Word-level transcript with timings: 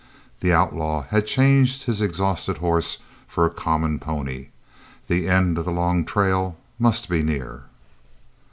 The 0.39 0.51
outlaw 0.51 1.03
had 1.11 1.27
changed 1.27 1.83
his 1.83 2.01
exhausted 2.01 2.57
horse 2.57 2.97
for 3.27 3.45
a 3.45 3.51
common 3.51 3.99
pony. 3.99 4.47
The 5.07 5.29
end 5.29 5.59
of 5.59 5.65
the 5.65 5.71
long 5.71 6.05
trail 6.05 6.57
must 6.79 7.07
be 7.07 7.21
near. 7.21 7.65